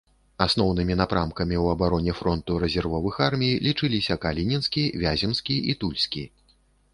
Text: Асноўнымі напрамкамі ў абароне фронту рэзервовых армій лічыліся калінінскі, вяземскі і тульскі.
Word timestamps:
Асноўнымі 0.43 0.95
напрамкамі 1.01 1.55
ў 1.59 1.65
абароне 1.75 2.15
фронту 2.19 2.57
рэзервовых 2.63 3.19
армій 3.27 3.53
лічыліся 3.67 4.19
калінінскі, 4.25 4.83
вяземскі 5.05 5.55
і 5.69 5.79
тульскі. 5.85 6.25